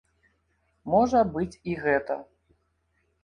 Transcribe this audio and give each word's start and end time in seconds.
Можа 0.93 1.19
быць 1.35 1.59
і 1.73 1.77
гэта. 1.83 2.17